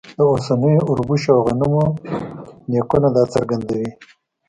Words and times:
د 0.17 0.19
اوسنیو 0.31 0.87
اوربشو 0.89 1.31
او 1.37 1.41
غنمو 1.47 1.85
نیکونه 2.71 3.07
دا 3.15 3.23
څرګندوي. 3.33 3.89